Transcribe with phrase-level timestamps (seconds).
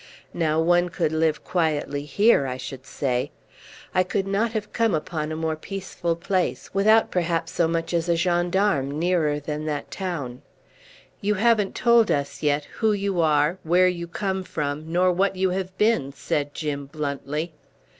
[0.33, 3.29] Now one could live quietly here, I should say.
[3.93, 8.09] I could not have come upon a more peaceful place, without perhaps so much as
[8.09, 10.41] a gendarme nearer than that town."
[11.21, 15.51] "You haven't told us yet who you are, where you come from, nor what you
[15.51, 17.53] have been," said Jim bluntly.